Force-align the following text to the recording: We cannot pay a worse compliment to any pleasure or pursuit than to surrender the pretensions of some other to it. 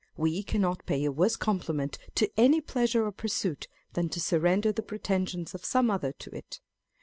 We 0.17 0.41
cannot 0.41 0.87
pay 0.87 1.05
a 1.05 1.11
worse 1.11 1.35
compliment 1.35 1.99
to 2.15 2.27
any 2.35 2.59
pleasure 2.59 3.05
or 3.05 3.11
pursuit 3.11 3.67
than 3.93 4.09
to 4.09 4.19
surrender 4.19 4.71
the 4.71 4.81
pretensions 4.81 5.53
of 5.53 5.63
some 5.63 5.91
other 5.91 6.11
to 6.11 6.35
it. 6.35 6.59